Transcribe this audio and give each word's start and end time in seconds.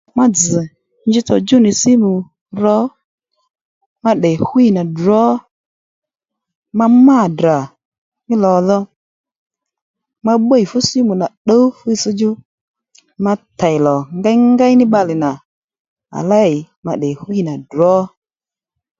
Ma 0.17 0.25
dzz̀ 0.35 0.63
njitsò 1.07 1.35
djú 1.41 1.57
nì 1.63 1.71
simu 1.81 2.11
ro, 2.61 2.77
ma 4.03 4.11
tdè 4.17 4.31
hwî 4.47 4.65
nà 4.75 4.83
ddrǒ, 4.95 5.23
ma 6.77 6.85
mâ 7.05 7.19
Ddra 7.29 7.57
mí 8.27 8.35
lò 8.43 8.53
dhò 8.67 8.79
ma 10.25 10.33
bbî 10.39 10.61
fú 10.69 10.77
simù 10.89 11.13
nà 11.21 11.27
tdǔw 11.45 11.63
fu 11.77 11.85
itss-djú 11.93 12.31
ma 13.23 13.33
tèy 13.59 13.77
lò 13.85 13.95
ngéngéy 14.21 14.73
ní 14.79 14.85
bbalè 14.89 15.15
nà 15.23 15.31
à 16.17 16.19
lêy 16.29 16.53
ma 16.85 16.91
tdè 16.99 17.09
hwî 17.21 17.37
nà 17.47 17.53
ddrǒ 17.69 17.93